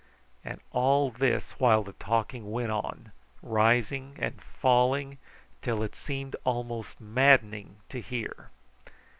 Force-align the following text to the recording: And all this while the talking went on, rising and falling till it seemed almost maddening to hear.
And 0.43 0.59
all 0.71 1.11
this 1.11 1.51
while 1.59 1.83
the 1.83 1.93
talking 1.93 2.49
went 2.51 2.71
on, 2.71 3.11
rising 3.43 4.15
and 4.17 4.41
falling 4.41 5.19
till 5.61 5.83
it 5.83 5.95
seemed 5.95 6.35
almost 6.43 6.99
maddening 6.99 7.75
to 7.89 8.01
hear. 8.01 8.49